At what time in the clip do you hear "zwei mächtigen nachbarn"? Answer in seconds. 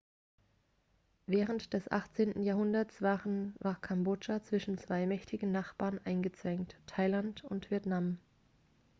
4.79-5.99